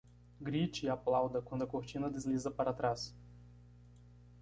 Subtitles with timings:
[0.41, 3.15] Grite e aplauda quando a cortina desliza para trás.